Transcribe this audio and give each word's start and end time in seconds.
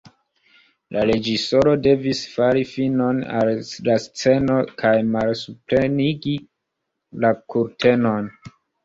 La 0.95 1.01
reĝisoro 1.07 1.73
devis 1.87 2.21
fari 2.37 2.63
finon 2.69 3.19
al 3.41 3.51
la 3.89 3.97
sceno 4.05 4.55
kaj 4.83 4.95
malsuprenigi 5.11 6.35
la 7.27 7.33
kurtenon. 7.55 8.33